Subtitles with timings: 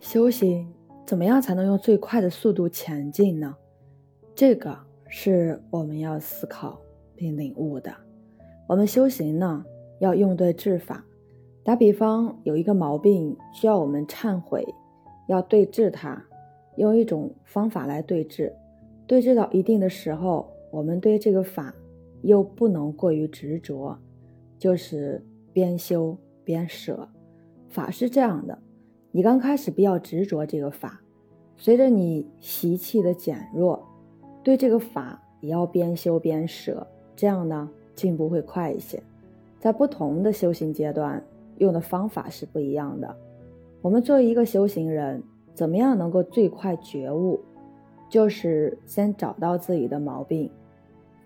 [0.00, 0.72] 修行
[1.04, 3.56] 怎么样才能用最快的速度前进呢？
[4.34, 4.78] 这个
[5.08, 6.80] 是我们要思考
[7.16, 7.92] 并领悟的。
[8.68, 9.64] 我们修行呢，
[9.98, 11.04] 要用对治法。
[11.64, 14.64] 打比方，有一个毛病需要我们忏悔，
[15.28, 16.24] 要对治它，
[16.76, 18.54] 用一种方法来对治。
[19.06, 21.74] 对治到一定的时候，我们对这个法
[22.22, 23.98] 又不能过于执着，
[24.58, 25.22] 就是
[25.52, 27.08] 边修边舍。
[27.68, 28.58] 法是这样的。
[29.18, 31.00] 你刚开始比较执着这个法，
[31.56, 33.84] 随着你习气的减弱，
[34.44, 39.02] 对这个法也要边修边舍，这样呢进步会快一些。
[39.58, 41.20] 在不同的修行阶段，
[41.56, 43.12] 用的方法是不一样的。
[43.82, 45.20] 我们作为一个修行人，
[45.52, 47.40] 怎么样能够最快觉悟？
[48.08, 50.48] 就是先找到自己的毛病。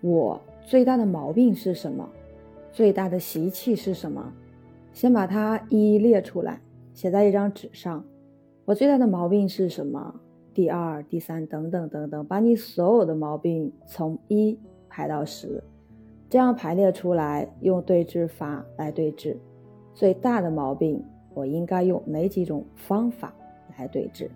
[0.01, 2.09] 我最大的毛病是什么？
[2.71, 4.33] 最大的习气是什么？
[4.93, 6.59] 先把它一一列出来。
[6.93, 8.03] 写在一张纸上，
[8.65, 10.19] 我最大的毛病是什么？
[10.53, 15.63] 第二、第三等等等等，把你所有的毛病从一排到十，
[16.29, 19.35] 这样排列出来，用对治法来对治。
[19.95, 23.33] 最大的毛病，我应该用哪几种方法
[23.77, 24.29] 来对治？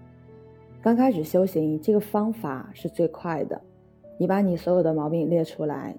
[0.81, 3.61] 刚开始修行，这个方法是最快的。
[4.17, 5.95] 你把你所有的毛病列出来，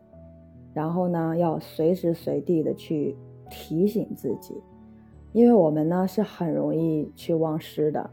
[0.74, 3.16] 然后呢，要随时随地的去
[3.48, 4.54] 提醒自己。
[5.38, 8.10] 因为我们呢是很容易去忘失的，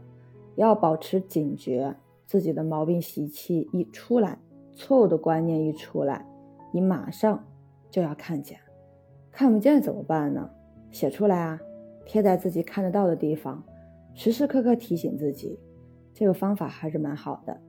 [0.54, 1.92] 要保持警觉，
[2.24, 4.38] 自己的毛病习气一出来，
[4.76, 6.24] 错误的观念一出来，
[6.70, 7.44] 你马上
[7.90, 8.56] 就要看见，
[9.32, 10.48] 看不见怎么办呢？
[10.92, 11.58] 写出来啊，
[12.04, 13.60] 贴在自己看得到的地方，
[14.14, 15.58] 时时刻刻提醒自己，
[16.14, 17.60] 这个方法还是蛮好的。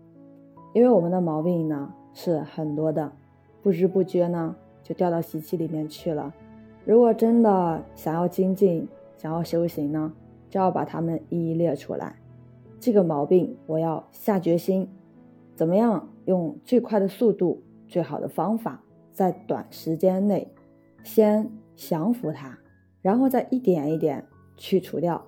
[0.75, 3.11] 因为我们的毛病呢是很多的，
[3.63, 6.31] 不知不觉呢就掉到习气里面去了。
[6.85, 10.13] 如果真的想要精进，想要修行呢，
[10.49, 12.15] 就要把它们一一列出来。
[12.79, 14.87] 这个毛病，我要下决心，
[15.55, 20.47] 怎么样用最快的速度、最好的方法，在短时间内
[21.03, 22.55] 先降服它，
[23.01, 24.23] 然后再一点一点
[24.55, 25.25] 去除掉。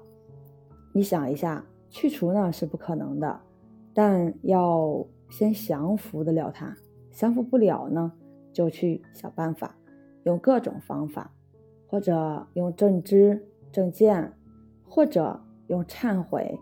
[0.93, 3.39] 你想一下，去除呢是不可能的，
[3.93, 6.75] 但要先降服得了它。
[7.11, 8.13] 降服不了呢，
[8.53, 9.75] 就去想办法，
[10.23, 11.31] 用各种方法，
[11.87, 13.43] 或者用正知。
[13.71, 14.33] 正见，
[14.87, 16.59] 或者用忏悔，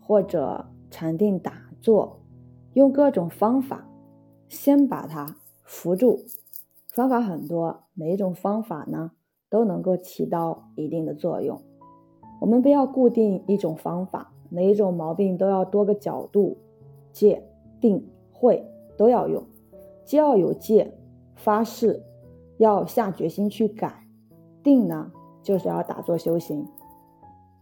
[0.00, 2.20] 或者禅定打坐，
[2.74, 3.86] 用各种方法，
[4.48, 6.20] 先把它扶住。
[6.88, 9.10] 方法很多，每一种方法呢
[9.48, 11.60] 都能够起到一定的作用。
[12.40, 16.56] 我们不要固定一种方法，每一种毛病都要多个角度，
[17.12, 17.42] 戒、
[17.80, 18.64] 定、慧
[18.96, 19.42] 都要用。
[20.04, 20.92] 既要有戒，
[21.34, 22.02] 发誓
[22.58, 23.88] 要下决心去改；
[24.62, 25.10] 定呢？
[25.44, 26.66] 就是要打坐修行，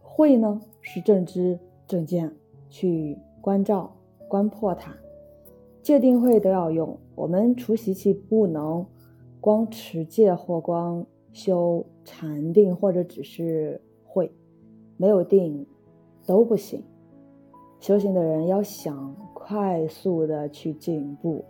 [0.01, 2.33] 慧呢是正知正见，
[2.69, 3.93] 去关照
[4.29, 4.95] 观破它，
[5.81, 6.97] 戒定慧都要用。
[7.13, 8.85] 我们除习气不能
[9.41, 14.31] 光持戒或光修禅定，或者只是慧，
[14.95, 15.67] 没有定
[16.25, 16.81] 都不行。
[17.81, 21.43] 修行的人要想快速的去进步，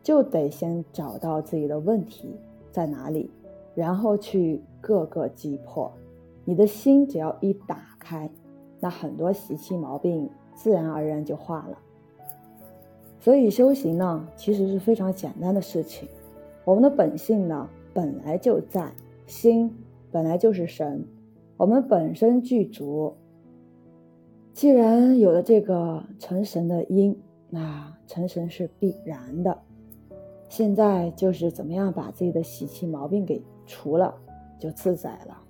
[0.00, 2.36] 就得先找到自己的问题
[2.70, 3.28] 在哪里。
[3.74, 5.90] 然后去各个击破，
[6.44, 8.30] 你的心只要一打开，
[8.80, 11.78] 那很多习气毛病自然而然就化了。
[13.18, 16.08] 所以修行呢，其实是非常简单的事情。
[16.64, 18.92] 我们的本性呢，本来就在
[19.26, 19.74] 心，
[20.10, 21.04] 本来就是神，
[21.56, 23.14] 我们本身具足。
[24.52, 27.16] 既然有了这个成神的因，
[27.48, 29.56] 那成神是必然的。
[30.48, 33.40] 现在就是怎么样把自己的习气毛病给。
[33.72, 34.14] 除了
[34.58, 35.42] 就自在了，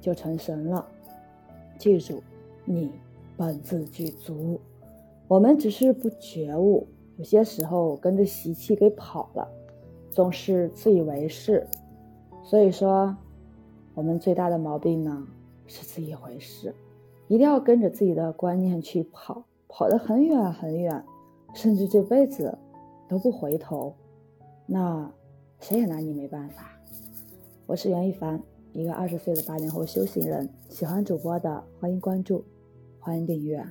[0.00, 0.86] 就成神了。
[1.78, 2.22] 记住，
[2.64, 2.90] 你
[3.36, 4.58] 本自具足，
[5.28, 6.86] 我们只是不觉悟，
[7.18, 9.46] 有些时候跟着习气给跑了，
[10.10, 11.66] 总是自以为是。
[12.42, 13.14] 所以说，
[13.94, 15.26] 我们最大的毛病呢
[15.66, 16.74] 是自以为是，
[17.28, 21.04] 一定要跟着自己的观念去跑，跑得很远很远，
[21.52, 22.56] 甚至这辈子
[23.06, 23.94] 都不回头，
[24.64, 25.12] 那
[25.60, 26.79] 谁也拿你没办法。
[27.70, 30.48] 我是袁一凡，一个二十岁的八零后修行人。
[30.68, 32.44] 喜欢主播的，欢迎关注，
[32.98, 33.64] 欢迎订阅。